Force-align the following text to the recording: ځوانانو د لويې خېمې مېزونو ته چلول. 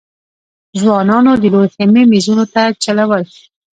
ځوانانو 0.79 1.31
د 1.41 1.43
لويې 1.53 1.71
خېمې 1.73 2.03
مېزونو 2.11 2.43
ته 2.53 2.61
چلول. 2.83 3.23